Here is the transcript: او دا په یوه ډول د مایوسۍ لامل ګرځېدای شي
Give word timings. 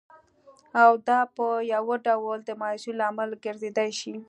او 0.83 0.91
دا 1.07 1.19
په 1.35 1.47
یوه 1.73 1.95
ډول 2.07 2.39
د 2.45 2.49
مایوسۍ 2.61 2.91
لامل 2.99 3.29
ګرځېدای 3.45 3.89
شي 3.99 4.13